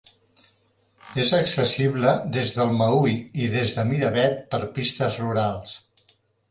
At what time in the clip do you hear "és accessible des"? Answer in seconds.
1.23-2.55